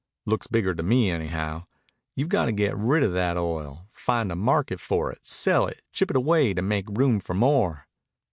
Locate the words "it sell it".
5.11-5.83